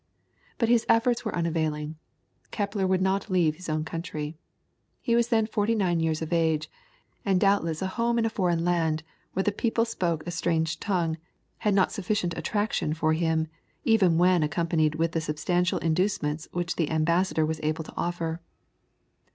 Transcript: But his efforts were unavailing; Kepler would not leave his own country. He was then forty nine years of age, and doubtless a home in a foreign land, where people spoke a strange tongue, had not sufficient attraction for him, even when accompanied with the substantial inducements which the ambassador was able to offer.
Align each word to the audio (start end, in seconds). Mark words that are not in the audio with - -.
But 0.57 0.67
his 0.67 0.83
efforts 0.89 1.23
were 1.23 1.35
unavailing; 1.35 1.95
Kepler 2.49 2.87
would 2.87 3.03
not 3.03 3.29
leave 3.29 3.53
his 3.57 3.69
own 3.69 3.85
country. 3.85 4.35
He 4.99 5.15
was 5.15 5.27
then 5.27 5.45
forty 5.45 5.75
nine 5.75 5.99
years 5.99 6.23
of 6.23 6.33
age, 6.33 6.71
and 7.23 7.39
doubtless 7.39 7.83
a 7.83 7.85
home 7.85 8.17
in 8.17 8.25
a 8.25 8.29
foreign 8.31 8.65
land, 8.65 9.03
where 9.33 9.43
people 9.43 9.85
spoke 9.85 10.25
a 10.25 10.31
strange 10.31 10.79
tongue, 10.79 11.17
had 11.59 11.75
not 11.75 11.91
sufficient 11.91 12.35
attraction 12.35 12.95
for 12.95 13.13
him, 13.13 13.45
even 13.83 14.17
when 14.17 14.41
accompanied 14.41 14.95
with 14.95 15.11
the 15.11 15.21
substantial 15.21 15.77
inducements 15.77 16.47
which 16.51 16.77
the 16.77 16.89
ambassador 16.89 17.45
was 17.45 17.59
able 17.61 17.83
to 17.83 17.93
offer. 17.95 18.41